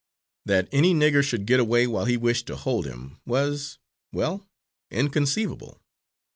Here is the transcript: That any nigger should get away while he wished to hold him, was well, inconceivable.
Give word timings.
That 0.45 0.67
any 0.71 0.95
nigger 0.95 1.23
should 1.23 1.45
get 1.45 1.59
away 1.59 1.85
while 1.85 2.05
he 2.05 2.17
wished 2.17 2.47
to 2.47 2.55
hold 2.55 2.87
him, 2.87 3.19
was 3.23 3.77
well, 4.11 4.49
inconceivable. 4.89 5.79